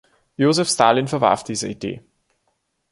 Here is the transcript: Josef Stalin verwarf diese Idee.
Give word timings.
Josef 0.35 0.67
Stalin 0.67 1.07
verwarf 1.07 1.43
diese 1.43 1.67
Idee. 1.67 2.01